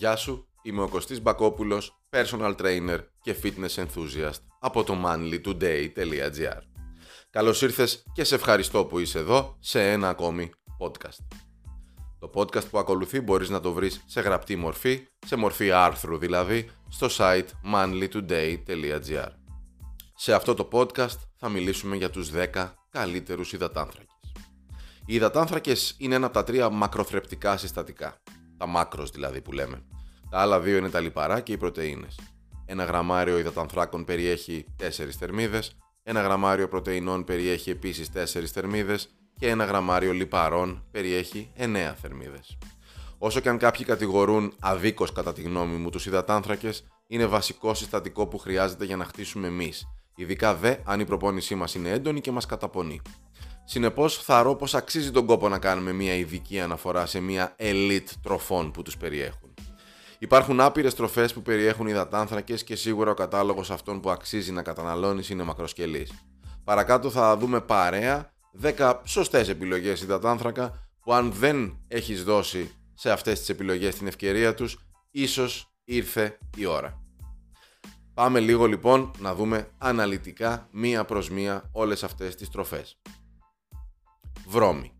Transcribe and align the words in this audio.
Γεια 0.00 0.16
σου, 0.16 0.48
είμαι 0.62 0.82
ο 0.82 0.88
Κωστής 0.88 1.22
Μπακόπουλος, 1.22 2.02
personal 2.10 2.56
trainer 2.56 2.98
και 3.22 3.36
fitness 3.42 3.74
enthusiast 3.74 4.40
από 4.60 4.84
το 4.84 4.96
manlytoday.gr 5.04 6.60
Καλώς 7.30 7.62
ήρθες 7.62 8.04
και 8.12 8.24
σε 8.24 8.34
ευχαριστώ 8.34 8.84
που 8.84 8.98
είσαι 8.98 9.18
εδώ 9.18 9.56
σε 9.58 9.90
ένα 9.90 10.08
ακόμη 10.08 10.50
podcast. 10.78 11.18
Το 12.18 12.30
podcast 12.34 12.68
που 12.70 12.78
ακολουθεί 12.78 13.20
μπορείς 13.20 13.48
να 13.48 13.60
το 13.60 13.72
βρεις 13.72 14.04
σε 14.06 14.20
γραπτή 14.20 14.56
μορφή, 14.56 15.06
σε 15.26 15.36
μορφή 15.36 15.70
άρθρου 15.70 16.18
δηλαδή, 16.18 16.70
στο 16.88 17.06
site 17.10 17.48
manlytoday.gr 17.74 19.28
Σε 20.14 20.34
αυτό 20.34 20.54
το 20.54 20.68
podcast 20.72 21.18
θα 21.36 21.48
μιλήσουμε 21.48 21.96
για 21.96 22.10
τους 22.10 22.30
10 22.54 22.72
καλύτερους 22.90 23.52
υδατάνθρακες. 23.52 24.18
Οι 25.06 25.14
υδατάνθρακες 25.14 25.94
είναι 25.98 26.14
ένα 26.14 26.26
από 26.26 26.34
τα 26.34 26.44
τρία 26.44 26.70
μακροθρεπτικά 26.70 27.56
συστατικά. 27.56 28.20
Τα 28.60 28.66
μάκρος 28.66 29.10
δηλαδή 29.10 29.40
που 29.40 29.52
λέμε. 29.52 29.82
Τα 30.30 30.40
άλλα 30.40 30.60
δύο 30.60 30.76
είναι 30.76 30.90
τα 30.90 31.00
λιπαρά 31.00 31.40
και 31.40 31.52
οι 31.52 31.56
πρωτεΐνες. 31.56 32.20
Ένα 32.66 32.84
γραμμάριο 32.84 33.38
υδατανθράκων 33.38 34.04
περιέχει 34.04 34.64
4 34.76 34.86
θερμίδες, 35.18 35.76
ένα 36.02 36.20
γραμμάριο 36.20 36.68
πρωτεϊνών 36.68 37.24
περιέχει 37.24 37.70
επίσης 37.70 38.10
4 38.14 38.46
θερμίδες 38.52 39.08
και 39.38 39.48
ένα 39.48 39.64
γραμμάριο 39.64 40.12
λιπαρών 40.12 40.84
περιέχει 40.90 41.52
9 41.56 41.94
θερμίδες. 42.00 42.58
Όσο 43.18 43.40
και 43.40 43.48
αν 43.48 43.58
κάποιοι 43.58 43.84
κατηγορούν 43.84 44.54
αδίκως 44.60 45.12
κατά 45.12 45.32
τη 45.32 45.42
γνώμη 45.42 45.76
μου 45.76 45.90
τους 45.90 46.06
υδατάνθρακες, 46.06 46.84
είναι 47.06 47.26
βασικό 47.26 47.74
συστατικό 47.74 48.26
που 48.26 48.38
χρειάζεται 48.38 48.84
για 48.84 48.96
να 48.96 49.04
χτίσουμε 49.04 49.46
εμείς, 49.46 49.86
ειδικά 50.16 50.54
δε 50.54 50.76
αν 50.84 51.00
η 51.00 51.04
προπόνησή 51.04 51.54
μας 51.54 51.74
είναι 51.74 51.90
έντονη 51.90 52.20
και 52.20 52.30
μας 52.30 52.46
καταπονεί. 52.46 53.00
Συνεπώς, 53.64 54.24
ρω 54.26 54.54
πως 54.56 54.74
αξίζει 54.74 55.10
τον 55.10 55.26
κόπο 55.26 55.48
να 55.48 55.58
κάνουμε 55.58 55.92
μια 55.92 56.14
ειδική 56.14 56.60
αναφορά 56.60 57.06
σε 57.06 57.20
μια 57.20 57.56
elite 57.58 58.08
τροφών 58.22 58.70
που 58.70 58.82
τους 58.82 58.96
περιέχουν. 58.96 59.54
Υπάρχουν 60.18 60.60
άπειρες 60.60 60.94
τροφές 60.94 61.32
που 61.32 61.42
περιέχουν 61.42 61.86
υδατάνθρακες 61.86 62.64
και 62.64 62.76
σίγουρα 62.76 63.10
ο 63.10 63.14
κατάλογος 63.14 63.70
αυτών 63.70 64.00
που 64.00 64.10
αξίζει 64.10 64.52
να 64.52 64.62
καταναλώνεις 64.62 65.30
είναι 65.30 65.42
μακροσκελής. 65.42 66.12
Παρακάτω 66.64 67.10
θα 67.10 67.36
δούμε 67.36 67.60
παρέα 67.60 68.32
10 68.62 68.94
σωστές 69.04 69.48
επιλογές 69.48 70.02
υδατάνθρακα 70.02 70.88
που 71.02 71.12
αν 71.12 71.32
δεν 71.32 71.78
έχεις 71.88 72.24
δώσει 72.24 72.74
σε 72.94 73.10
αυτές 73.10 73.38
τις 73.38 73.48
επιλογές 73.48 73.94
την 73.94 74.06
ευκαιρία 74.06 74.54
τους, 74.54 74.78
ίσως 75.10 75.72
ήρθε 75.84 76.38
η 76.56 76.66
ώρα. 76.66 77.00
Πάμε 78.14 78.40
λίγο 78.40 78.66
λοιπόν 78.66 79.10
να 79.18 79.34
δούμε 79.34 79.68
αναλυτικά 79.78 80.68
μία 80.70 81.04
προς 81.04 81.30
μία 81.30 81.68
όλες 81.72 82.04
αυτές 82.04 82.34
τις 82.34 82.48
τροφές 82.48 83.00
βρώμη. 84.50 84.92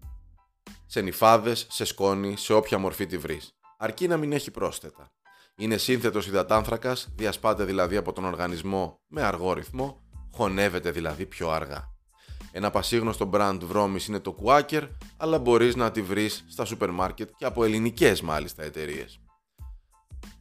Σε 0.87 1.01
νυφάδες, 1.01 1.67
σε 1.71 1.85
σκόνη, 1.85 2.37
σε 2.37 2.53
όποια 2.53 2.79
μορφή 2.79 3.07
τη 3.07 3.19
βρεις. 3.19 3.51
Αρκεί 3.79 4.09
να 4.09 4.17
μην 4.17 4.33
έχει 4.33 4.51
πρόσθετα. 4.51 5.13
Είναι 5.57 5.77
σύνθετος 5.77 6.27
υδατάνθρακας, 6.27 7.09
διασπάται 7.17 7.65
δηλαδή 7.65 7.97
από 7.97 8.13
τον 8.13 8.25
οργανισμό 8.25 9.01
με 9.09 9.23
αργό 9.23 9.53
ρυθμό, 9.53 10.01
χωνεύεται 10.33 10.91
δηλαδή 10.91 11.27
πιο 11.27 11.51
αργά. 11.51 11.95
Ένα 12.53 12.71
πασίγνωστο 12.71 13.31
brand 13.33 13.59
βρώμης 13.63 14.07
είναι 14.07 14.21
το 14.21 14.37
Quaker, 14.45 14.89
αλλά 15.17 15.39
μπορείς 15.39 15.77
να 15.77 15.91
τη 15.91 16.03
βρεις 16.03 16.45
στα 16.49 16.65
σούπερ 16.65 16.91
μάρκετ 16.91 17.31
και 17.37 17.45
από 17.45 17.65
ελληνικές 17.65 18.21
μάλιστα 18.21 18.63
εταιρείες. 18.63 19.21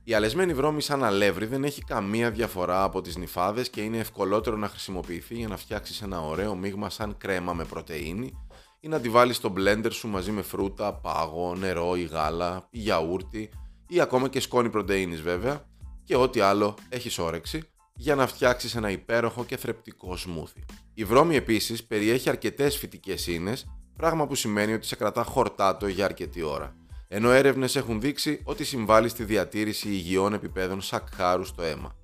Η 0.03 0.13
αλεσμένη 0.13 0.53
βρώμη 0.53 0.81
σαν 0.81 1.03
αλεύρι 1.03 1.45
δεν 1.45 1.63
έχει 1.63 1.81
καμία 1.81 2.31
διαφορά 2.31 2.83
από 2.83 3.01
τις 3.01 3.15
νυφάδες 3.15 3.69
και 3.69 3.81
είναι 3.81 3.97
ευκολότερο 3.97 4.57
να 4.57 4.67
χρησιμοποιηθεί 4.67 5.35
για 5.35 5.47
να 5.47 5.57
φτιάξεις 5.57 6.01
ένα 6.01 6.21
ωραίο 6.21 6.55
μείγμα 6.55 6.89
σαν 6.89 7.17
κρέμα 7.17 7.53
με 7.53 7.65
πρωτεΐνη 7.65 8.33
ή 8.79 8.87
να 8.87 8.99
τη 8.99 9.09
βάλεις 9.09 9.35
στο 9.35 9.53
blender 9.57 9.91
σου 9.91 10.07
μαζί 10.07 10.31
με 10.31 10.41
φρούτα, 10.41 10.93
πάγο, 10.93 11.55
νερό 11.55 11.95
ή 11.95 12.03
γάλα 12.03 12.67
ή 12.69 12.79
γιαούρτι 12.79 13.49
ή 13.87 14.01
ακόμα 14.01 14.29
και 14.29 14.39
σκόνη 14.39 14.69
πρωτεΐνης 14.69 15.21
βέβαια 15.21 15.65
και 16.03 16.15
ό,τι 16.15 16.39
άλλο 16.39 16.75
έχεις 16.89 17.17
όρεξη 17.17 17.63
για 17.95 18.15
να 18.15 18.27
φτιάξεις 18.27 18.75
ένα 18.75 18.89
υπέροχο 18.89 19.45
και 19.45 19.57
θρεπτικό 19.57 20.17
σμούθι. 20.17 20.65
Η 20.93 21.03
βρώμη 21.03 21.35
επίσης 21.35 21.83
περιέχει 21.83 22.29
αρκετές 22.29 22.77
φυτικές 22.77 23.27
ίνες, 23.27 23.65
πράγμα 23.95 24.27
που 24.27 24.35
σημαίνει 24.35 24.73
ότι 24.73 24.85
σε 24.85 24.95
κρατά 24.95 25.23
χορτάτο 25.23 25.87
για 25.87 26.05
αρκετή 26.05 26.41
ώρα. 26.41 26.75
Ενώ 27.07 27.31
έρευνες 27.31 27.75
έχουν 27.75 28.01
δείξει 28.01 28.41
ότι 28.43 28.63
συμβάλλει 28.63 29.09
στη 29.09 29.23
διατήρηση 29.23 29.87
υγιών 29.87 30.33
επιπέδων 30.33 30.81
σακχάρου 30.81 31.43
στο 31.45 31.61
αίμα. 31.61 31.95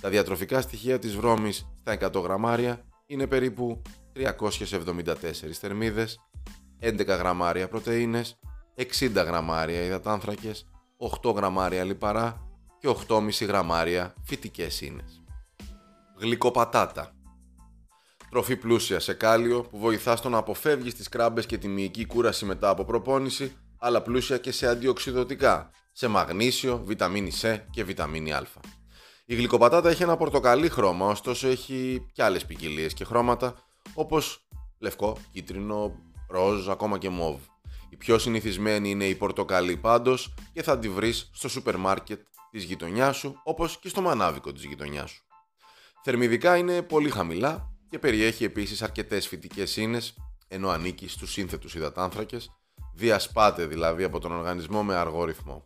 Τα 0.00 0.08
διατροφικά 0.08 0.60
στοιχεία 0.60 0.98
της 0.98 1.16
βρώμης 1.16 1.66
στα 1.80 1.92
100 1.92 2.22
γραμμάρια 2.22 2.84
είναι 3.06 3.26
περίπου 3.26 3.82
374 4.12 5.14
θερμίδες, 5.52 6.20
11 6.80 7.16
γραμμάρια 7.16 7.68
πρωτεΐνες, 7.68 8.38
60 8.74 9.24
γραμμάρια 9.24 9.82
υδατάνθρακες, 9.82 10.66
8 10.96 11.32
γραμμάρια 11.32 11.84
λιπαρά 11.84 12.48
και 12.78 12.88
8,5 12.88 13.44
γραμμάρια 13.44 14.14
φυτικές 14.24 14.80
ίνες. 14.80 15.22
Γλυκοπατάτα 16.18 17.14
Τροφή 18.30 18.56
πλούσια 18.56 19.00
σε 19.00 19.14
κάλιο 19.14 19.62
που 19.62 19.78
βοηθά 19.78 20.16
στο 20.16 20.28
να 20.28 20.38
αποφεύγεις 20.38 20.94
τις 20.94 21.08
κράμπες 21.08 21.46
και 21.46 21.58
τη 21.58 21.68
μυϊκή 21.68 22.06
κούραση 22.06 22.44
μετά 22.44 22.68
από 22.68 22.84
προπόνηση, 22.84 23.56
αλλά 23.78 24.02
πλούσια 24.02 24.38
και 24.38 24.52
σε 24.52 24.66
αντιοξυδοτικά, 24.66 25.70
σε 25.92 26.08
μαγνήσιο, 26.08 26.82
βιταμίνη 26.84 27.32
C 27.42 27.58
και 27.70 27.84
βιταμίνη 27.84 28.32
Α. 28.32 28.46
Η 29.24 29.34
γλυκοπατάτα 29.34 29.88
έχει 29.88 30.02
ένα 30.02 30.16
πορτοκαλί 30.16 30.68
χρώμα, 30.68 31.06
ωστόσο 31.06 31.48
έχει 31.48 32.06
και 32.12 32.22
άλλες 32.22 32.46
ποικιλίες 32.46 32.94
και 32.94 33.04
χρώματα, 33.04 33.54
όπως 34.00 34.46
λευκό, 34.78 35.16
κίτρινο, 35.32 35.94
ροζ, 36.28 36.68
ακόμα 36.68 36.98
και 36.98 37.08
μόβ. 37.08 37.40
Η 37.90 37.96
πιο 37.96 38.18
συνηθισμένη 38.18 38.90
είναι 38.90 39.04
η 39.04 39.14
πορτοκαλί 39.14 39.76
πάντως 39.76 40.34
και 40.52 40.62
θα 40.62 40.78
τη 40.78 40.88
βρεις 40.88 41.30
στο 41.32 41.48
σούπερ 41.48 41.76
μάρκετ 41.76 42.20
της 42.50 42.64
γειτονιάς 42.64 43.16
σου, 43.16 43.40
όπως 43.44 43.78
και 43.78 43.88
στο 43.88 44.00
μανάβικο 44.00 44.52
της 44.52 44.64
γειτονιάς 44.64 45.10
σου. 45.10 45.24
Θερμιδικά 46.02 46.56
είναι 46.56 46.82
πολύ 46.82 47.10
χαμηλά 47.10 47.72
και 47.88 47.98
περιέχει 47.98 48.44
επίσης 48.44 48.82
αρκετές 48.82 49.28
φυτικές 49.28 49.76
ίνες, 49.76 50.14
ενώ 50.48 50.68
ανήκει 50.68 51.08
στους 51.08 51.32
σύνθετους 51.32 51.74
υδατάνθρακες, 51.74 52.50
διασπάται 52.94 53.66
δηλαδή 53.66 54.04
από 54.04 54.18
τον 54.18 54.32
οργανισμό 54.32 54.82
με 54.82 54.94
αργό 54.94 55.24
ρυθμό. 55.24 55.64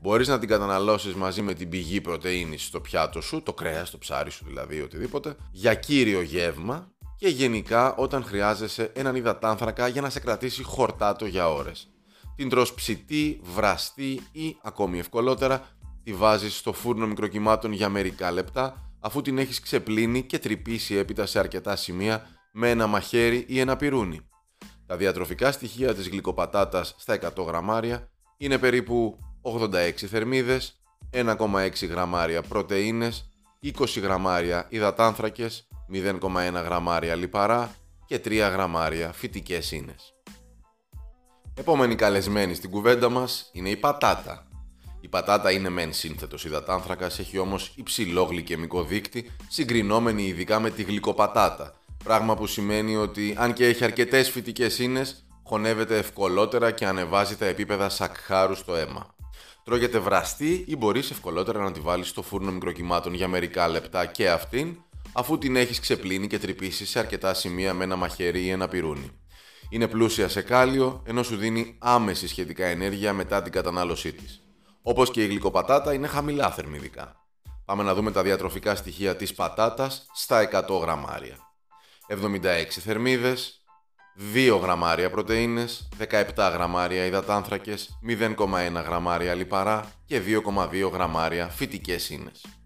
Μπορείς 0.00 0.28
να 0.28 0.38
την 0.38 0.48
καταναλώσεις 0.48 1.14
μαζί 1.14 1.42
με 1.42 1.54
την 1.54 1.68
πηγή 1.68 2.00
πρωτεΐνης 2.00 2.64
στο 2.64 2.80
πιάτο 2.80 3.20
σου, 3.20 3.42
το 3.42 3.52
κρέας, 3.52 3.90
το 3.90 3.98
ψάρι 3.98 4.30
σου 4.30 4.44
δηλαδή, 4.44 4.80
οτιδήποτε, 4.80 5.36
για 5.52 5.74
κύριο 5.74 6.20
γεύμα 6.20 6.92
και 7.20 7.28
γενικά 7.28 7.94
όταν 7.94 8.24
χρειάζεσαι 8.24 8.90
έναν 8.94 9.14
υδατάνθρακα 9.14 9.88
για 9.88 10.00
να 10.00 10.10
σε 10.10 10.20
κρατήσει 10.20 10.62
χορτάτο 10.62 11.26
για 11.26 11.48
ώρες. 11.48 11.90
Την 12.36 12.48
τρως 12.48 12.74
ψητή, 12.74 13.40
βραστή 13.42 14.20
ή 14.32 14.56
ακόμη 14.62 14.98
ευκολότερα 14.98 15.68
τη 16.02 16.12
βάζεις 16.12 16.56
στο 16.56 16.72
φούρνο 16.72 17.06
μικροκυμάτων 17.06 17.72
για 17.72 17.88
μερικά 17.88 18.30
λεπτά 18.30 18.92
αφού 19.00 19.22
την 19.22 19.38
έχεις 19.38 19.60
ξεπλύνει 19.60 20.22
και 20.22 20.38
τρυπήσει 20.38 20.94
έπειτα 20.94 21.26
σε 21.26 21.38
αρκετά 21.38 21.76
σημεία 21.76 22.26
με 22.52 22.70
ένα 22.70 22.86
μαχαίρι 22.86 23.44
ή 23.48 23.60
ένα 23.60 23.76
πυρούνι. 23.76 24.20
Τα 24.86 24.96
διατροφικά 24.96 25.52
στοιχεία 25.52 25.94
της 25.94 26.08
γλυκοπατάτας 26.08 26.94
στα 26.98 27.18
100 27.36 27.44
γραμμάρια 27.46 28.08
είναι 28.36 28.58
περίπου 28.58 29.18
86 29.42 29.90
θερμίδες, 29.92 30.80
1,6 31.10 31.86
γραμμάρια 31.88 32.42
πρωτεΐνες, 32.42 33.28
20 33.60 34.00
γραμμάρια 34.00 34.66
υδατάνθρακες, 34.68 35.68
0,1 35.92 36.62
γραμμάρια 36.64 37.14
λιπαρά 37.14 37.74
και 38.06 38.20
3 38.24 38.50
γραμμάρια 38.52 39.12
φυτικές 39.12 39.72
ίνες. 39.72 40.14
Επόμενη 41.54 41.94
καλεσμένη 41.94 42.54
στην 42.54 42.70
κουβέντα 42.70 43.08
μας 43.08 43.50
είναι 43.52 43.68
η 43.68 43.76
πατάτα. 43.76 44.46
Η 45.00 45.08
πατάτα 45.08 45.50
είναι 45.50 45.68
μεν 45.68 45.92
σύνθετος 45.92 46.44
υδατάνθρακας, 46.44 47.18
έχει 47.18 47.38
όμως 47.38 47.72
υψηλό 47.76 48.22
γλυκαιμικό 48.22 48.82
δείκτη, 48.82 49.30
συγκρινόμενη 49.48 50.22
ειδικά 50.22 50.60
με 50.60 50.70
τη 50.70 50.82
γλυκοπατάτα, 50.82 51.74
πράγμα 52.04 52.36
που 52.36 52.46
σημαίνει 52.46 52.96
ότι 52.96 53.34
αν 53.38 53.52
και 53.52 53.66
έχει 53.66 53.84
αρκετές 53.84 54.30
φυτικές 54.30 54.78
ίνες, 54.78 55.26
χωνεύεται 55.44 55.98
ευκολότερα 55.98 56.70
και 56.70 56.86
ανεβάζει 56.86 57.36
τα 57.36 57.46
επίπεδα 57.46 57.88
σακχάρου 57.88 58.54
στο 58.54 58.74
αίμα. 58.76 59.14
Τρώγεται 59.64 59.98
βραστή 59.98 60.64
ή 60.68 60.76
μπορείς 60.76 61.10
ευκολότερα 61.10 61.58
να 61.58 61.72
τη 61.72 61.80
βάλεις 61.80 62.08
στο 62.08 62.22
φούρνο 62.22 62.52
μικροκυμάτων 62.52 63.14
για 63.14 63.28
μερικά 63.28 63.68
λεπτά 63.68 64.06
και 64.06 64.30
αυτήν, 64.30 64.76
αφού 65.12 65.38
την 65.38 65.56
έχεις 65.56 65.80
ξεπλύνει 65.80 66.26
και 66.26 66.38
τρυπήσεις 66.38 66.90
σε 66.90 66.98
αρκετά 66.98 67.34
σημεία 67.34 67.74
με 67.74 67.84
ένα 67.84 67.96
μαχαίρι 67.96 68.44
ή 68.44 68.50
ένα 68.50 68.68
πυρούνι. 68.68 69.10
Είναι 69.68 69.88
πλούσια 69.88 70.28
σε 70.28 70.42
κάλιο, 70.42 71.02
ενώ 71.06 71.22
σου 71.22 71.36
δίνει 71.36 71.76
άμεση 71.78 72.28
σχετικά 72.28 72.66
ενέργεια 72.66 73.12
μετά 73.12 73.42
την 73.42 73.52
κατανάλωσή 73.52 74.12
της. 74.12 74.42
Όπως 74.82 75.10
και 75.10 75.22
η 75.22 75.26
γλυκοπατάτα 75.26 75.92
είναι 75.92 76.06
χαμηλά 76.06 76.50
θερμιδικά. 76.50 77.14
Πάμε 77.64 77.82
να 77.82 77.94
δούμε 77.94 78.10
τα 78.12 78.22
διατροφικά 78.22 78.74
στοιχεία 78.74 79.16
της 79.16 79.34
πατάτας 79.34 80.06
στα 80.14 80.40
100 80.40 80.78
γραμμάρια. 80.80 81.36
76 82.08 82.80
θερμίδες, 82.80 83.64
2 84.34 84.58
γραμμάρια 84.62 85.10
πρωτεΐνες, 85.10 85.88
17 85.98 86.50
γραμμάρια 86.52 87.04
υδατάνθρακες, 87.04 87.98
0,1 88.02 88.82
γραμμάρια 88.82 89.34
λιπαρά 89.34 89.92
και 90.04 90.20
2,2 90.20 90.88
γραμμάρια 90.88 91.48
φυτικές 91.48 92.10
ίνες. 92.10 92.59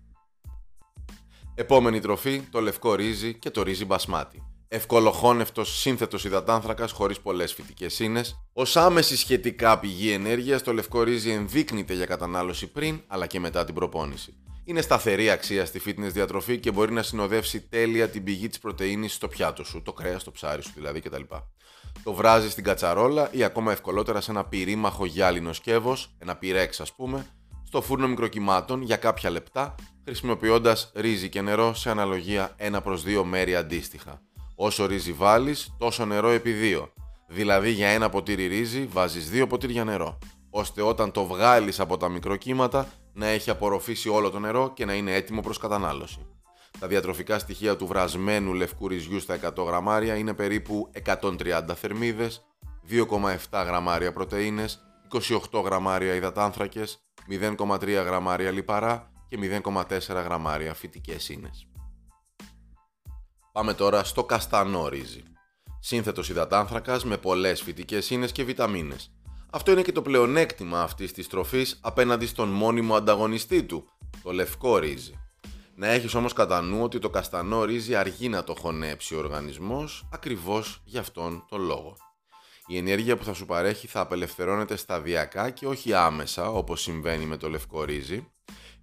Επόμενη 1.57 2.01
τροφή, 2.01 2.41
το 2.51 2.61
λευκό 2.61 2.95
ρύζι 2.95 3.35
και 3.35 3.51
το 3.51 3.63
ρύζι 3.63 3.85
μπασμάτι. 3.85 4.43
ευκολοχώνευτος 4.69 5.79
σύνθετος 5.79 6.25
υδατάνθρακας 6.25 6.93
χωρίς 6.93 7.21
πολλές 7.21 7.53
φυτικές 7.53 7.99
ίνε. 7.99 8.23
Ω 8.53 8.63
άμεση 8.75 9.17
σχετικά 9.17 9.79
πηγή 9.79 10.11
ενέργειας, 10.11 10.63
το 10.63 10.73
λευκό 10.73 11.03
ρύζι 11.03 11.31
ενδείκνυται 11.31 11.95
για 11.95 12.07
κατανάλωση 12.07 12.67
πριν 12.67 13.01
αλλά 13.07 13.27
και 13.27 13.41
μετά 13.41 13.65
την 13.65 13.75
προπόνηση. 13.75 14.35
Είναι 14.65 14.81
σταθερή 14.81 15.31
αξία 15.31 15.67
στη 15.67 15.81
fitness 15.87 16.11
διατροφή 16.13 16.59
και 16.59 16.71
μπορεί 16.71 16.93
να 16.93 17.03
συνοδεύσει 17.03 17.61
τέλεια 17.61 18.09
την 18.09 18.25
πηγή 18.25 18.49
της 18.49 18.59
πρωτενη 18.59 19.09
στο 19.09 19.29
πιάτο 19.29 19.65
σου, 19.65 19.83
το 19.83 19.93
κρέας, 19.93 20.25
το 20.25 20.31
ψάρι 20.31 20.63
σου 20.63 20.71
δηλαδή 20.75 21.01
κτλ. 21.01 21.23
Το 22.03 22.13
βράζει 22.13 22.51
στην 22.51 22.65
κατσαρόλα 22.65 23.29
ή 23.33 23.45
ακόμα 23.45 23.73
ευκολότερα 23.73 24.21
σε 24.21 24.31
ένα 24.31 24.45
πυρήμαχο 24.45 25.05
γυάλινο 25.05 25.53
σκεύος, 25.53 26.15
ένα 26.19 26.37
πυρέξ 26.37 26.81
ας 26.81 26.93
πούμε, 26.93 27.27
στο 27.67 27.83
φούρνο 27.83 28.09
μικροκυμάτων 28.09 28.83
για 28.83 28.97
κάποια 28.97 29.31
λεπτά, 29.31 29.75
χρησιμοποιώντας 30.05 30.93
ρύζι 30.95 31.29
και 31.29 31.41
νερό 31.41 31.75
σε 31.75 31.91
αναλογία 31.91 32.57
1 32.59 32.79
προς 32.83 33.03
2 33.07 33.23
μέρη 33.25 33.57
αντίστοιχα. 33.57 34.21
Όσο 34.55 34.87
ρύζι 34.87 35.13
βάλεις, 35.13 35.75
τόσο 35.79 36.05
νερό 36.05 36.29
επί 36.29 36.53
2. 36.53 36.89
Δηλαδή 37.29 37.71
για 37.71 37.89
ένα 37.89 38.09
ποτήρι 38.09 38.47
ρύζι 38.47 38.87
βάζεις 38.87 39.31
2 39.31 39.47
ποτήρια 39.49 39.85
νερό, 39.85 40.19
ώστε 40.51 40.83
όταν 40.83 41.11
το 41.11 41.25
βγάλεις 41.25 41.81
από 41.81 41.97
τα 41.97 42.09
μικροκύματα 42.09 42.89
να 43.13 43.27
έχει 43.27 43.51
απορροφήσει 43.51 44.09
όλο 44.09 44.31
το 44.31 44.39
νερό 44.39 44.73
και 44.75 44.85
να 44.85 44.95
είναι 44.95 45.15
έτοιμο 45.15 45.41
προς 45.41 45.59
κατανάλωση. 45.59 46.27
Τα 46.79 46.87
διατροφικά 46.87 47.39
στοιχεία 47.39 47.77
του 47.77 47.87
βρασμένου 47.87 48.55
λευκού 48.55 48.89
ρυζιού 48.89 49.21
στα 49.21 49.39
100 49.57 49.65
γραμμάρια 49.65 50.15
είναι 50.15 50.35
περίπου 50.35 50.91
130 51.05 51.75
θερμίδες, 51.75 52.45
2,7 52.89 53.65
γραμμάρια 53.65 54.13
πρωτεΐνες, 54.13 54.81
28 55.53 55.63
γραμμάρια 55.65 56.15
υδατάνθρακες, 56.15 56.99
0,3 57.29 58.03
γραμμάρια 58.03 58.51
λιπαρά 58.51 59.13
και 59.37 59.61
0,4 59.65 60.23
γραμμάρια 60.25 60.75
φυτικές 60.75 61.29
ίνες. 61.29 61.67
Πάμε 63.53 63.75
τώρα 63.75 64.05
στο 64.05 64.25
καστανό 64.25 64.89
ρύζι. 64.89 65.23
Σύνθετος 65.81 66.29
υδατάνθρακας 66.29 67.05
με 67.05 67.17
πολλές 67.17 67.63
φυτικές 67.63 68.11
ίνες 68.11 68.33
και 68.33 68.45
βιταμίνες. 68.45 69.13
Αυτό 69.51 69.71
είναι 69.71 69.83
και 69.83 69.93
το 69.93 70.03
πλεονέκτημα 70.03 70.83
αυτής 70.83 71.13
της 71.13 71.29
τροφής 71.29 71.79
απέναντι 71.83 72.27
στον 72.27 72.49
μόνιμο 72.49 72.95
ανταγωνιστή 72.95 73.63
του, 73.63 73.89
το 74.23 74.33
λευκό 74.33 74.79
ρύζι. 74.79 75.19
Να 75.75 75.87
έχεις 75.87 76.15
όμως 76.15 76.33
κατά 76.33 76.61
νου 76.61 76.83
ότι 76.83 76.99
το 76.99 77.11
καστανό 77.11 77.65
ρύζι 77.65 77.95
αργεί 77.95 78.29
να 78.29 78.45
το 78.45 78.55
χωνέψει 78.55 79.15
ο 79.15 79.19
οργανισμός 79.19 80.09
ακριβώς 80.13 80.83
γι' 80.85 80.99
αυτόν 80.99 81.45
τον 81.49 81.61
λόγο. 81.61 81.97
Η 82.67 82.77
ενέργεια 82.77 83.17
που 83.17 83.25
θα 83.25 83.33
σου 83.33 83.47
παρέχει 83.47 83.87
θα 83.87 84.01
απελευθερώνεται 84.01 84.77
σταδιακά 84.77 85.51
και 85.51 85.67
όχι 85.67 85.95
άμεσα 85.95 86.51
όπως 86.51 86.83
συμβαίνει 86.83 87.25
με 87.25 87.37
το 87.37 87.49
λευκό 87.49 87.85
ρύζι. 87.85 88.29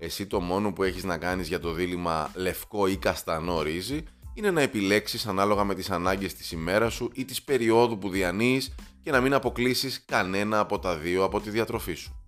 Εσύ 0.03 0.27
το 0.27 0.39
μόνο 0.39 0.74
που 0.74 0.83
έχεις 0.83 1.03
να 1.03 1.18
κάνεις 1.18 1.48
για 1.48 1.59
το 1.59 1.71
δίλημα 1.71 2.31
λευκό 2.36 2.88
ή 2.88 2.98
καστανό 2.98 3.62
ρύζι 3.62 4.03
είναι 4.33 4.51
να 4.51 4.62
επιλέξεις 4.62 5.27
ανάλογα 5.27 5.63
με 5.63 5.75
τις 5.75 5.89
ανάγκες 5.89 6.33
της 6.33 6.51
ημέρας 6.51 6.94
σου 6.94 7.09
ή 7.13 7.25
της 7.25 7.42
περίοδου 7.44 7.98
που 7.98 8.09
διανύεις 8.09 8.75
και 9.03 9.12
να 9.12 9.21
μην 9.21 9.33
αποκλείσεις 9.33 10.06
κανένα 10.06 10.59
από 10.59 10.80
τα 10.80 10.95
δύο 10.98 11.24
από 11.24 11.39
τη 11.39 11.50
διατροφή 11.50 11.94
σου. 11.94 12.25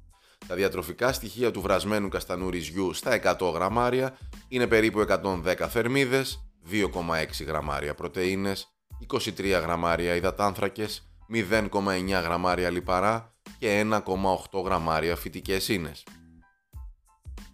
Τα 0.47 0.55
διατροφικά 0.55 1.13
στοιχεία 1.13 1.51
του 1.51 1.61
βρασμένου 1.61 2.09
καστανού 2.09 2.49
ρυζιού 2.49 2.93
στα 2.93 3.37
100 3.39 3.51
γραμμάρια 3.53 4.17
είναι 4.47 4.67
περίπου 4.67 4.99
110 4.99 5.67
θερμίδες, 5.69 6.47
2,6 6.71 7.45
γραμμάρια 7.45 7.93
πρωτεΐνες, 7.93 8.67
23 8.99 9.59
γραμμάρια 9.61 10.15
υδατάνθρακες, 10.15 11.07
0,9 11.27 12.21
γραμμάρια 12.21 12.69
λιπαρά 12.69 13.33
και 13.59 13.79
1,8 13.79 14.61
γραμμάρια 14.63 15.15
φυτικές 15.15 15.67
ίνες. 15.67 16.03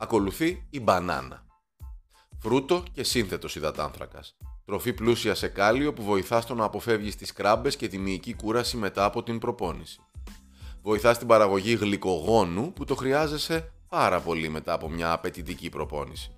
Ακολουθεί 0.01 0.67
η 0.69 0.79
μπανάνα. 0.79 1.45
Φρούτο 2.39 2.83
και 2.93 3.03
σύνθετος 3.03 3.55
υδατάνθρακας. 3.55 4.37
Τροφή 4.65 4.93
πλούσια 4.93 5.35
σε 5.35 5.47
κάλιο 5.47 5.93
που 5.93 6.03
βοηθά 6.03 6.41
στο 6.41 6.55
να 6.55 6.63
αποφεύγεις 6.63 7.15
τις 7.15 7.33
κράμπες 7.33 7.75
και 7.75 7.87
τη 7.87 7.97
μυϊκή 7.97 8.33
κούραση 8.33 8.77
μετά 8.77 9.05
από 9.05 9.23
την 9.23 9.39
προπόνηση. 9.39 9.99
Βοηθά 10.81 11.13
στην 11.13 11.27
παραγωγή 11.27 11.75
γλυκογόνου 11.75 12.73
που 12.73 12.85
το 12.85 12.95
χρειάζεσαι 12.95 13.71
πάρα 13.89 14.19
πολύ 14.19 14.49
μετά 14.49 14.73
από 14.73 14.89
μια 14.89 15.11
απαιτητική 15.11 15.69
προπόνηση. 15.69 16.31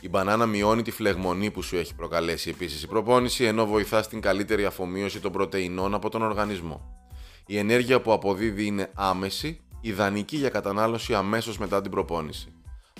Η 0.00 0.08
μπανάνα 0.08 0.46
μειώνει 0.46 0.82
τη 0.82 0.90
φλεγμονή 0.90 1.50
που 1.50 1.62
σου 1.62 1.76
έχει 1.76 1.94
προκαλέσει 1.94 2.50
επίσης 2.50 2.82
η 2.82 2.86
προπόνηση, 2.86 3.44
ενώ 3.44 3.66
βοηθά 3.66 4.02
στην 4.02 4.20
καλύτερη 4.20 4.64
αφομοίωση 4.64 5.20
των 5.20 5.32
πρωτεϊνών 5.32 5.94
από 5.94 6.08
τον 6.08 6.22
οργανισμό. 6.22 7.06
Η 7.46 7.58
ενέργεια 7.58 8.00
που 8.00 8.12
αποδίδει 8.12 8.66
είναι 8.66 8.90
άμεση, 8.94 9.60
ιδανική 9.80 10.36
για 10.36 10.48
κατανάλωση 10.48 11.14
αμέσως 11.14 11.58
μετά 11.58 11.80
την 11.80 11.90
προπόνηση. 11.90 12.52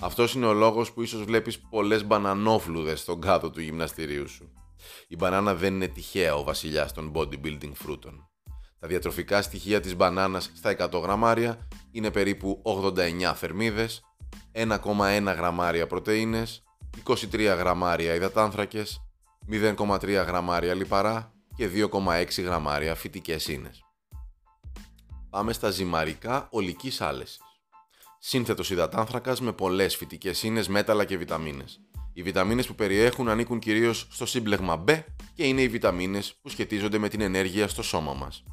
Αυτός 0.05 0.33
είναι 0.33 0.45
ο 0.45 0.53
λόγος 0.53 0.91
που 0.93 1.01
ίσως 1.01 1.23
βλέπεις 1.23 1.59
πολλές 1.59 2.05
μπανανόφλουδες 2.05 2.99
στον 2.99 3.21
κάδο 3.21 3.49
του 3.49 3.61
γυμναστηρίου 3.61 4.27
σου. 4.29 4.51
Η 5.07 5.15
μπανάνα 5.15 5.55
δεν 5.55 5.73
είναι 5.73 5.87
τυχαία 5.87 6.35
ο 6.35 6.43
βασιλιάς 6.43 6.93
των 6.93 7.11
bodybuilding 7.15 7.71
φρούτων. 7.73 8.29
Τα 8.79 8.87
διατροφικά 8.87 9.41
στοιχεία 9.41 9.79
της 9.79 9.95
μπανάνας 9.95 10.51
στα 10.55 10.69
100 10.69 11.01
γραμμάρια 11.01 11.67
είναι 11.91 12.11
περίπου 12.11 12.61
89 12.63 13.33
θερμίδες, 13.35 14.01
1,1 14.51 15.33
γραμμάρια 15.35 15.87
πρωτεΐνες, 15.87 16.63
23 17.03 17.55
γραμμάρια 17.55 18.13
υδατάνθρακες, 18.13 19.01
0,3 19.47 20.23
γραμμάρια 20.23 20.73
λιπαρά 20.73 21.33
και 21.55 21.67
2,6 21.67 22.41
γραμμάρια 22.41 22.95
φυτικές 22.95 23.47
ίνες. 23.47 23.83
Πάμε 25.29 25.53
στα 25.53 25.69
ζυμαρικά 25.69 26.47
ολικής 26.51 27.01
άλεσης. 27.01 27.52
Σύνθετος 28.25 28.69
υδατάνθρακας 28.69 29.41
με 29.41 29.53
πολλές 29.53 29.95
φυτικές 29.95 30.43
ίνες, 30.43 30.67
μέταλλα 30.67 31.05
και 31.05 31.17
βιταμίνες. 31.17 31.79
Οι 32.13 32.21
βιταμίνες 32.21 32.67
που 32.67 32.75
περιέχουν 32.75 33.29
ανήκουν 33.29 33.59
κυρίως 33.59 34.07
στο 34.11 34.25
σύμπλεγμα 34.25 34.83
B 34.87 35.03
και 35.33 35.45
είναι 35.45 35.61
οι 35.61 35.67
βιταμίνες 35.67 36.35
που 36.41 36.49
σχετίζονται 36.49 36.97
με 36.97 37.09
την 37.09 37.21
ενέργεια 37.21 37.67
στο 37.67 37.83
σώμα 37.83 38.13
μας. 38.13 38.43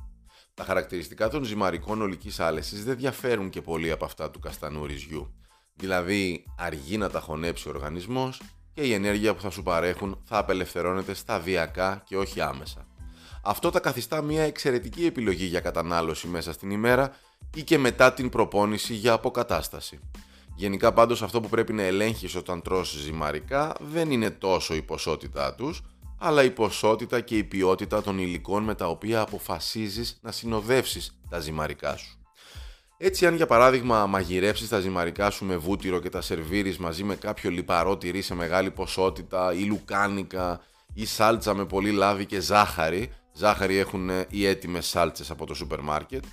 Τα 0.55 0.65
χαρακτηριστικά 0.65 1.29
των 1.29 1.45
ζυμαρικών 1.45 2.03
ολικής 2.03 2.41
άλεσης 2.41 2.85
δεν 2.85 2.97
διαφέρουν 2.97 3.51
και 3.51 3.61
πολύ 3.61 3.91
από 3.91 4.05
αυτά 4.05 4.31
του 4.31 4.39
καστανού 4.39 4.87
ρυζιού. 4.87 5.35
Δηλαδή 5.75 6.45
αργεί 6.59 6.97
να 6.99 7.11
τα 7.11 7.21
χωνέψει 7.21 7.69
ο 7.69 7.71
οργανισμός 7.71 8.43
και 8.73 8.83
η 8.83 8.93
ενέργεια 8.93 9.35
που 9.35 9.41
θα 9.41 9.51
σου 9.51 9.63
παρέχουν 9.63 10.23
θα 10.25 10.39
απελευθερώνεται 10.39 11.15
σταδιακά 11.15 12.03
και 12.07 12.17
όχι 12.17 12.41
άμεσα. 12.41 12.90
Αυτό 13.43 13.71
τα 13.71 13.81
καθιστά 13.81 14.23
μια 14.23 14.43
εξαιρετική 14.43 15.07
επιλογή 15.07 15.45
για 15.45 15.61
κατανάλωση 15.61 16.27
μέσα 16.27 16.53
στην 16.53 16.71
ημέρα 16.71 17.17
ή 17.55 17.63
και 17.63 17.79
μετά 17.79 18.13
την 18.13 18.29
προπόνηση 18.29 18.95
για 18.95 19.13
αποκατάσταση. 19.13 19.99
Γενικά 20.55 20.93
πάντως 20.93 21.23
αυτό 21.23 21.41
που 21.41 21.49
πρέπει 21.49 21.73
να 21.73 21.83
ελέγχεις 21.83 22.35
όταν 22.35 22.63
τρως 22.63 22.91
ζυμαρικά 22.91 23.75
δεν 23.81 24.11
είναι 24.11 24.31
τόσο 24.31 24.75
η 24.75 24.83
ποσότητά 24.83 25.55
τους, 25.55 25.83
αλλά 26.19 26.45
η 26.45 26.51
ποσότητα 26.51 27.21
και 27.21 27.37
η 27.37 27.45
ποιότητα 27.45 28.03
των 28.03 28.19
υλικών 28.19 28.63
με 28.63 28.75
τα 28.75 28.87
οποία 28.87 29.21
αποφασίζεις 29.21 30.19
να 30.23 30.33
συνοδεύσεις 30.33 31.21
τα 31.29 31.39
ζυμαρικά 31.39 31.97
σου. 31.97 32.19
Έτσι, 32.97 33.27
αν 33.27 33.35
για 33.35 33.47
παράδειγμα 33.47 34.07
μαγειρέψεις 34.07 34.69
τα 34.69 34.81
ζυμαρικά 34.81 35.31
σου 35.31 35.45
με 35.45 35.57
βούτυρο 35.57 36.01
και 36.01 36.09
τα 36.09 36.21
σερβίρεις 36.21 36.79
μαζί 36.79 37.05
με 37.05 37.15
κάποιο 37.15 37.51
λιπαρό 37.51 37.97
τυρί 37.97 38.23
σε 38.23 38.35
μεγάλη 38.35 38.71
ποσότητα 38.71 39.53
ή 39.53 39.63
λουκάνικα 39.63 40.61
ή 40.95 41.07
σάλτσα 41.07 41.55
με 41.55 41.65
πολύ 41.65 41.91
λάδι 41.91 42.27
και 42.27 42.41
ζάχαρη, 42.41 43.13
ζάχαρη 43.33 43.77
έχουν 43.77 44.11
οι 44.29 44.47
έτοιμες 44.47 44.87
σάλτσες 44.87 45.31
από 45.31 45.47
το 45.47 45.55
σούπερ 45.55 45.81
μάρκετ, 45.81 46.25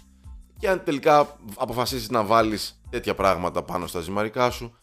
και 0.59 0.69
αν 0.69 0.83
τελικά 0.83 1.37
αποφασίσεις 1.55 2.09
να 2.09 2.23
βάλεις 2.23 2.81
τέτοια 2.89 3.15
πράγματα 3.15 3.63
πάνω 3.63 3.87
στα 3.87 3.99
ζυμαρικά 3.99 4.49
σου, 4.49 4.75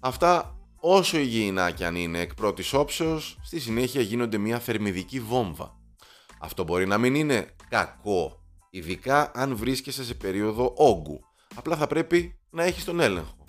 αυτά 0.00 0.56
όσο 0.80 1.18
υγιεινά 1.18 1.70
κι 1.70 1.84
αν 1.84 1.96
είναι 1.96 2.18
εκ 2.18 2.34
πρώτης 2.34 2.72
όψεως, 2.72 3.38
στη 3.42 3.60
συνέχεια 3.60 4.00
γίνονται 4.00 4.38
μια 4.38 4.58
θερμιδική 4.58 5.20
βόμβα. 5.20 5.80
Αυτό 6.40 6.64
μπορεί 6.64 6.86
να 6.86 6.98
μην 6.98 7.14
είναι 7.14 7.56
κακό, 7.68 8.42
ειδικά 8.70 9.30
αν 9.34 9.56
βρίσκεσαι 9.56 10.04
σε 10.04 10.14
περίοδο 10.14 10.72
όγκου. 10.76 11.20
Απλά 11.54 11.76
θα 11.76 11.86
πρέπει 11.86 12.38
να 12.50 12.62
έχεις 12.62 12.84
τον 12.84 13.00
έλεγχο. 13.00 13.46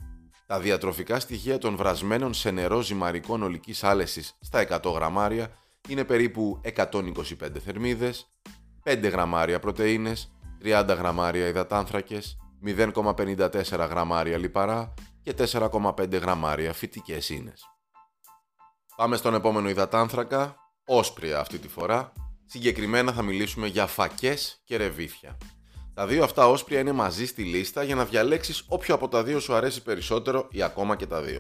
Τα 0.48 0.60
διατροφικά 0.60 1.20
στοιχεία 1.20 1.58
των 1.58 1.75
βρασμένων 1.75 2.34
σε 2.34 2.51
νερό 2.51 2.82
ζυμαρικών 2.82 3.43
ολικής 3.43 3.84
άλεσης 3.84 4.38
στα 4.41 4.60
100 4.84 4.93
γραμμάρια 4.93 5.51
είναι 5.89 6.03
περίπου 6.03 6.61
125 6.75 7.59
θερμίδες, 7.65 8.27
5 8.83 9.09
γραμμάρια 9.09 9.59
πρωτεΐνες, 9.59 10.31
30 10.61 10.95
γραμμάρια 10.97 11.47
υδατάνθρακες, 11.47 12.37
0,54 12.59 13.87
γραμμάρια 13.89 14.37
λιπαρά 14.37 14.93
και 15.21 15.33
4,5 15.33 16.17
γραμμάρια 16.17 16.73
φυτικές 16.73 17.29
ίνες. 17.29 17.63
Πάμε 18.95 19.15
στον 19.15 19.33
επόμενο 19.33 19.69
υδατάνθρακα, 19.69 20.55
όσπρια 20.85 21.39
αυτή 21.39 21.57
τη 21.59 21.67
φορά. 21.67 22.11
Συγκεκριμένα 22.45 23.11
θα 23.11 23.21
μιλήσουμε 23.21 23.67
για 23.67 23.87
φακές 23.87 24.61
και 24.65 24.77
ρεβίθια. 24.77 25.37
Τα 25.93 26.07
δύο 26.07 26.23
αυτά 26.23 26.47
όσπρια 26.47 26.79
είναι 26.79 26.91
μαζί 26.91 27.25
στη 27.25 27.43
λίστα 27.43 27.83
για 27.83 27.95
να 27.95 28.05
διαλέξεις 28.05 28.65
όποιο 28.67 28.95
από 28.95 29.07
τα 29.07 29.23
δύο 29.23 29.39
σου 29.39 29.53
αρέσει 29.53 29.81
περισσότερο 29.81 30.47
ή 30.51 30.61
ακόμα 30.61 30.95
και 30.95 31.05
τα 31.05 31.21
δύο. 31.21 31.39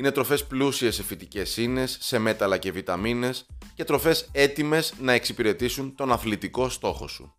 Είναι 0.00 0.10
τροφές 0.10 0.44
πλούσιες 0.44 0.94
σε 0.94 1.02
φυτικές 1.02 1.56
ίνες, 1.56 1.96
σε 2.00 2.18
μέταλλα 2.18 2.58
και 2.58 2.72
βιταμίνες 2.72 3.46
και 3.74 3.84
τροφές 3.84 4.28
έτοιμες 4.32 4.94
να 5.00 5.12
εξυπηρετήσουν 5.12 5.94
τον 5.94 6.12
αθλητικό 6.12 6.68
στόχο 6.68 7.08
σου. 7.08 7.34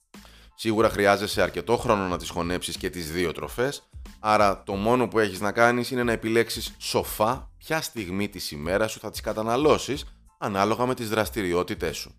Σίγουρα 0.56 0.90
χρειάζεσαι 0.90 1.42
αρκετό 1.42 1.78
χρόνο 1.78 2.08
να 2.08 2.18
τις 2.18 2.30
χωνέψεις 2.30 2.78
και 2.78 2.90
τις 2.90 3.12
δύο 3.12 3.32
τροφές, 3.32 3.90
άρα 4.20 4.64
το 4.64 4.74
μόνο 4.74 5.08
που 5.08 5.20
έχεις 5.20 5.40
να 5.40 5.52
κάνεις 5.52 5.92
είναι 5.92 6.04
να 6.04 6.12
επιλέξεις 6.12 6.76
σοφά 6.78 7.52
ποια 7.58 7.82
στιγμή 7.82 8.30
της 8.30 8.52
ημέρας 8.52 8.92
σου 8.92 9.00
θα 9.00 9.12
τις 9.12 9.22
καταναλώσεις, 9.22 10.06
ανάλογα 10.38 10.86
με 10.86 10.96
τις 10.96 11.10
δραστηριότητές 11.10 11.98
σου. 11.98 12.18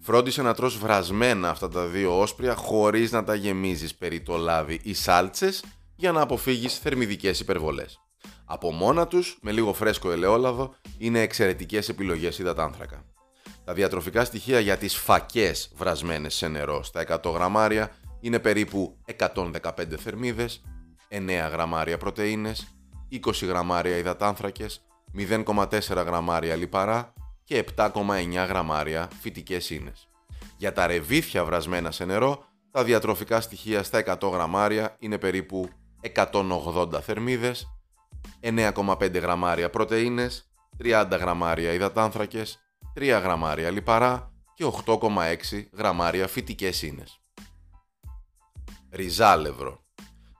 Φρόντισε 0.00 0.42
να 0.42 0.54
τρως 0.54 0.78
βρασμένα 0.78 1.50
αυτά 1.50 1.68
τα 1.68 1.86
δύο 1.86 2.20
όσπρια 2.20 2.54
χωρίς 2.54 3.12
να 3.12 3.24
τα 3.24 3.34
γεμίζεις 3.34 3.94
περί 3.94 4.20
το 4.20 4.36
λάδι 4.36 4.80
ή 4.82 4.94
σάλτσες 4.94 5.64
για 5.96 6.12
να 6.12 6.20
αποφύγεις 6.20 6.78
θερμιδικές 6.78 7.40
υπερβολές. 7.40 8.03
Από 8.44 8.72
μόνα 8.72 9.06
τους, 9.06 9.38
με 9.42 9.52
λίγο 9.52 9.72
φρέσκο 9.72 10.10
ελαιόλαδο, 10.10 10.74
είναι 10.98 11.20
εξαιρετικές 11.20 11.88
επιλογές 11.88 12.38
υδατάνθρακα. 12.38 13.04
Τα 13.64 13.72
διατροφικά 13.72 14.24
στοιχεία 14.24 14.60
για 14.60 14.76
τις 14.76 14.96
φακές 14.96 15.72
βρασμένες 15.76 16.34
σε 16.34 16.48
νερό 16.48 16.82
στα 16.82 17.00
100 17.00 17.30
γραμμάρια 17.32 17.90
είναι 18.20 18.38
περίπου 18.38 18.96
115 19.18 19.96
θερμίδες, 19.98 20.62
9 21.08 21.48
γραμμάρια 21.50 21.98
πρωτεΐνες, 21.98 22.74
20 23.08 23.46
γραμμάρια 23.46 23.96
υδατάνθρακες, 23.96 24.84
0,4 25.12 26.02
γραμμάρια 26.02 26.56
λιπαρά 26.56 27.12
και 27.44 27.56
7,9 27.56 28.44
γραμμάρια 28.44 29.08
φυτικές 29.20 29.70
ίνες. 29.70 30.08
Για 30.56 30.72
τα 30.72 30.86
ρεβίθια 30.86 31.44
βρασμένα 31.44 31.90
σε 31.90 32.04
νερό, 32.04 32.44
τα 32.70 32.84
διατροφικά 32.84 33.40
στοιχεία 33.40 33.82
στα 33.82 33.98
100 33.98 34.30
γραμμάρια 34.30 34.96
είναι 34.98 35.18
περίπου 35.18 35.68
180 36.00 37.00
θερμίδες, 37.00 37.73
9,5 38.40 39.20
γραμμάρια 39.20 39.70
πρωτεΐνες, 39.70 40.48
30 40.78 41.16
γραμμάρια 41.18 41.72
υδατάνθρακες, 41.72 42.58
3 42.94 43.20
γραμμάρια 43.20 43.70
λιπαρά 43.70 44.32
και 44.54 44.64
8,6 44.64 45.68
γραμμάρια 45.72 46.26
φυτικές 46.28 46.82
ίνες. 46.82 47.20
Ριζάλευρο 48.90 49.84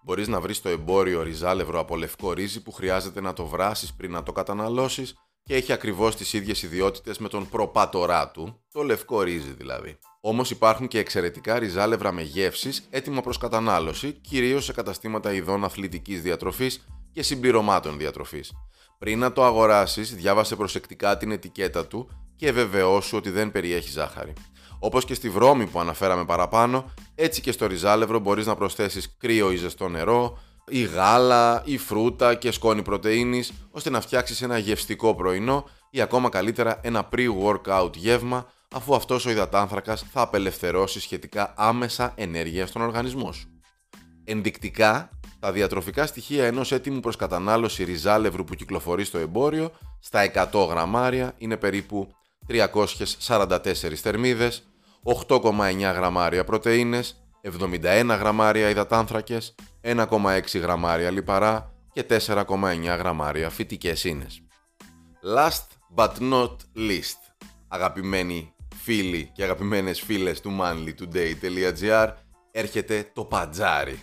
Μπορείς 0.04 0.28
να 0.28 0.40
βρεις 0.40 0.56
στο 0.56 0.68
εμπόριο 0.68 1.22
ριζάλευρο 1.22 1.80
από 1.80 1.96
λευκό 1.96 2.32
ρύζι 2.32 2.62
που 2.62 2.72
χρειάζεται 2.72 3.20
να 3.20 3.32
το 3.32 3.46
βράσεις 3.46 3.94
πριν 3.94 4.10
να 4.10 4.22
το 4.22 4.32
καταναλώσεις 4.32 5.14
και 5.42 5.54
έχει 5.54 5.72
ακριβώς 5.72 6.16
τις 6.16 6.32
ίδιες 6.32 6.62
ιδιότητες 6.62 7.18
με 7.18 7.28
τον 7.28 7.48
προπάτορά 7.48 8.30
του, 8.30 8.62
το 8.72 8.82
λευκό 8.82 9.22
ρύζι 9.22 9.50
δηλαδή. 9.50 9.98
Όμως 10.20 10.50
υπάρχουν 10.50 10.88
και 10.88 10.98
εξαιρετικά 10.98 11.58
ριζάλευρα 11.58 12.12
με 12.12 12.22
γεύσεις 12.22 12.86
έτοιμα 12.90 13.20
προς 13.20 13.38
κατανάλωση, 13.38 14.12
κυρίως 14.12 14.64
σε 14.64 14.72
καταστήματα 14.72 15.32
ειδών 15.32 15.64
αθλητικής 15.64 16.22
διατροφής 16.22 16.84
και 17.14 17.22
συμπληρωμάτων 17.22 17.98
διατροφής. 17.98 18.52
Πριν 18.98 19.18
να 19.18 19.32
το 19.32 19.44
αγοράσεις, 19.44 20.14
διάβασε 20.14 20.56
προσεκτικά 20.56 21.16
την 21.16 21.30
ετικέτα 21.30 21.86
του 21.86 22.08
και 22.36 22.52
βεβαιώσου 22.52 23.16
ότι 23.16 23.30
δεν 23.30 23.52
περιέχει 23.52 23.90
ζάχαρη. 23.90 24.32
Όπως 24.78 25.04
και 25.04 25.14
στη 25.14 25.30
βρώμη 25.30 25.66
που 25.66 25.80
αναφέραμε 25.80 26.24
παραπάνω, 26.24 26.90
έτσι 27.14 27.40
και 27.40 27.52
στο 27.52 27.66
ριζάλευρο 27.66 28.18
μπορείς 28.18 28.46
να 28.46 28.54
προσθέσεις 28.54 29.16
κρύο 29.18 29.52
ή 29.52 29.56
ζεστό 29.56 29.88
νερό, 29.88 30.38
ή 30.66 30.82
γάλα, 30.82 31.62
ή 31.64 31.78
φρούτα 31.78 32.34
και 32.34 32.50
σκόνη 32.50 32.82
πρωτεΐνης, 32.82 33.52
ώστε 33.70 33.90
να 33.90 34.00
φτιάξεις 34.00 34.42
ένα 34.42 34.58
γευστικό 34.58 35.14
πρωινό 35.14 35.64
ή 35.90 36.00
ακόμα 36.00 36.28
καλύτερα 36.28 36.80
ένα 36.82 37.08
pre-workout 37.12 37.90
γεύμα, 37.94 38.46
αφού 38.74 38.94
αυτός 38.94 39.26
ο 39.26 39.30
υδατάνθρακας 39.30 40.04
θα 40.12 40.20
απελευθερώσει 40.20 41.00
σχετικά 41.00 41.54
άμεσα 41.56 42.12
ενέργεια 42.16 42.66
στον 42.66 42.82
οργανισμό 42.82 43.32
σου. 43.32 43.48
Ενδεικτικά, 44.24 45.10
τα 45.44 45.52
διατροφικά 45.52 46.06
στοιχεία 46.06 46.46
ενός 46.46 46.72
έτοιμου 46.72 47.00
προς 47.00 47.16
κατανάλωση 47.16 47.84
ριζάλευρου 47.84 48.44
που 48.44 48.54
κυκλοφορεί 48.54 49.04
στο 49.04 49.18
εμπόριο, 49.18 49.70
στα 50.00 50.48
100 50.52 50.66
γραμμάρια 50.68 51.34
είναι 51.38 51.56
περίπου 51.56 52.08
344 52.48 53.58
θερμίδες, 53.94 54.62
8,9 55.02 55.92
γραμμάρια 55.94 56.44
πρωτεΐνες, 56.44 57.26
71 57.40 58.16
γραμμάρια 58.18 58.68
υδατάνθρακες, 58.68 59.54
1,6 59.80 60.58
γραμμάρια 60.58 61.10
λιπαρά 61.10 61.72
και 61.92 62.02
4,9 62.02 62.96
γραμμάρια 62.96 63.50
φυτικές 63.50 64.04
ίνες. 64.04 64.42
Last 65.36 65.66
but 65.96 66.32
not 66.32 66.56
least, 66.76 67.20
αγαπημένοι 67.68 68.54
φίλοι 68.82 69.30
και 69.34 69.42
αγαπημένες 69.42 70.00
φίλες 70.00 70.40
του 70.40 70.58
manlytoday.gr, 70.60 72.08
έρχεται 72.50 73.10
το 73.14 73.24
πατζάρι. 73.24 74.02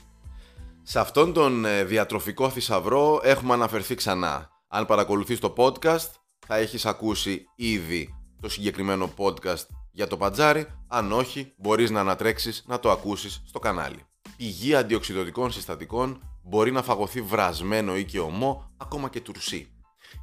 Σε 0.92 1.00
αυτόν 1.00 1.34
τον 1.34 1.66
ε, 1.66 1.84
διατροφικό 1.84 2.50
θησαυρό 2.50 3.20
έχουμε 3.24 3.54
αναφερθεί 3.54 3.96
ξανά. 3.96 4.50
Αν 4.68 4.86
παρακολουθείς 4.86 5.40
το 5.40 5.54
podcast, 5.58 6.10
θα 6.48 6.56
έχεις 6.56 6.86
ακούσει 6.86 7.46
ήδη 7.56 8.10
το 8.42 8.50
συγκεκριμένο 8.50 9.14
podcast 9.18 9.66
για 9.92 10.08
το 10.08 10.18
πατζάρι, 10.18 10.68
αν 10.88 11.12
όχι 11.12 11.54
μπορείς 11.58 11.90
να 11.92 12.00
ανατρέξεις 12.00 12.64
να 12.68 12.80
το 12.80 12.92
ακούσεις 12.92 13.44
στο 13.48 13.60
κανάλι. 13.60 14.06
Πηγή 14.38 14.76
αντιοξυδοτικών 14.76 15.52
συστατικών 15.52 16.22
μπορεί 16.44 16.72
να 16.72 16.82
φαγωθεί 16.82 17.22
βρασμένο 17.22 17.98
ή 17.98 18.06
και 18.06 18.20
ομό, 18.20 18.72
ακόμα 18.78 19.10
και 19.10 19.22
τουρσί. 19.22 19.72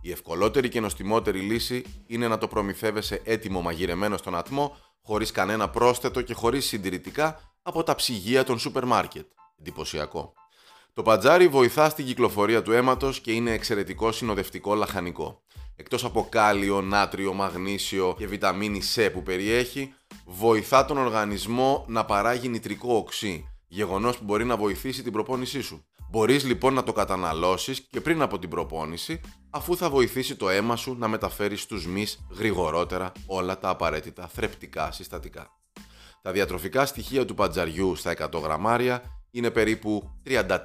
Η 0.02 0.10
ευκολότερη 0.10 0.68
και 0.68 0.80
νοστιμότερη 0.80 1.40
λύση 1.40 1.84
είναι 2.06 2.28
να 2.28 2.38
το 2.38 2.48
προμηθεύεσαι 2.48 3.22
έτοιμο 3.24 3.60
μαγειρεμένο 3.60 4.16
στον 4.16 4.36
ατμό, 4.36 4.76
χωρίς 5.02 5.30
κανένα 5.30 5.68
πρόσθετο 5.68 6.22
και 6.22 6.34
χωρίς 6.34 6.66
συντηρητικά 6.66 7.40
από 7.62 7.82
τα 7.82 7.94
ψυγεία 7.94 8.44
των 8.44 8.58
σούπερ 8.58 8.84
μάρκετ. 8.84 9.26
Εντυπωσιακό. 9.58 10.37
Το 10.98 11.04
πατζάρι 11.04 11.48
βοηθά 11.48 11.88
στην 11.88 12.06
κυκλοφορία 12.06 12.62
του 12.62 12.72
αίματος 12.72 13.20
και 13.20 13.32
είναι 13.32 13.52
εξαιρετικό 13.52 14.12
συνοδευτικό 14.12 14.74
λαχανικό 14.74 15.42
εκτός 15.76 16.04
από 16.04 16.26
κάλιο, 16.30 16.80
νάτριο, 16.80 17.32
μαγνήσιο 17.32 18.14
και 18.18 18.26
βιταμίνη 18.26 18.80
C 18.94 19.08
που 19.12 19.22
περιέχει, 19.22 19.94
βοηθά 20.26 20.84
τον 20.84 20.98
οργανισμό 20.98 21.84
να 21.88 22.04
παράγει 22.04 22.48
νητρικό 22.48 22.94
οξύ, 22.94 23.48
γεγονός 23.68 24.18
που 24.18 24.24
μπορεί 24.24 24.44
να 24.44 24.56
βοηθήσει 24.56 25.02
την 25.02 25.12
προπόνησή 25.12 25.60
σου. 25.60 25.84
Μπορείς 26.10 26.44
λοιπόν 26.44 26.74
να 26.74 26.82
το 26.82 26.92
καταναλώσεις 26.92 27.80
και 27.90 28.00
πριν 28.00 28.22
από 28.22 28.38
την 28.38 28.48
προπόνηση, 28.48 29.20
αφού 29.50 29.76
θα 29.76 29.90
βοηθήσει 29.90 30.36
το 30.36 30.48
αίμα 30.48 30.76
σου 30.76 30.96
να 30.98 31.08
μεταφέρει 31.08 31.56
στους 31.56 31.86
μυς 31.86 32.26
γρηγορότερα 32.30 33.12
όλα 33.26 33.58
τα 33.58 33.68
απαραίτητα 33.68 34.28
θρεπτικά 34.28 34.92
συστατικά. 34.92 35.46
Τα 36.22 36.32
διατροφικά 36.32 36.86
στοιχεία 36.86 37.24
του 37.24 37.34
πατζαριού 37.34 37.94
στα 37.94 38.14
100 38.32 38.40
γραμμάρια 38.42 39.02
είναι 39.30 39.50
περίπου 39.50 40.20
34 40.26 40.56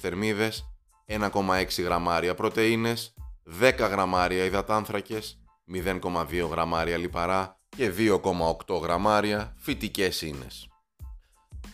θερμίδες, 0.00 0.64
1,6 1.06 1.82
γραμμάρια 1.82 2.34
πρωτεΐνες, 2.34 3.14
10 3.44 3.88
γραμμάρια 3.88 4.44
υδατάνθρακες, 4.44 5.40
0,2 5.64 6.48
γραμμάρια 6.50 6.96
λιπαρά 6.96 7.58
και 7.68 7.90
2,8 7.90 8.80
γραμμάρια 8.80 9.54
φυτικές 9.56 10.22
ίνες. 10.22 10.68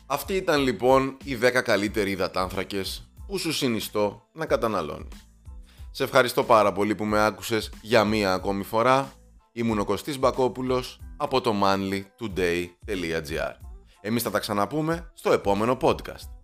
Αυτοί 0.06 0.34
ήταν 0.34 0.60
λοιπόν 0.60 1.16
οι 1.24 1.34
10 1.34 1.62
καλύτεροι 1.62 2.10
υδατάνθρακες 2.10 3.10
που 3.26 3.38
σου 3.38 3.52
συνιστώ 3.52 4.28
να 4.32 4.46
καταναλώνεις. 4.46 5.28
Σε 5.90 6.04
ευχαριστώ 6.04 6.44
πάρα 6.44 6.72
πολύ 6.72 6.94
που 6.94 7.04
με 7.04 7.24
άκουσες 7.24 7.72
για 7.82 8.04
μία 8.04 8.32
ακόμη 8.32 8.62
φορά. 8.62 9.12
Ήμουν 9.52 9.78
ο 9.78 9.84
Κωστής 9.84 10.18
Μπακόπουλος 10.18 11.00
από 11.16 11.40
το 11.40 11.54
manlytoday.gr 11.62 13.52
Εμείς 14.00 14.22
θα 14.22 14.30
τα 14.30 14.38
ξαναπούμε 14.38 15.10
στο 15.14 15.32
επόμενο 15.32 15.76
podcast. 15.80 16.35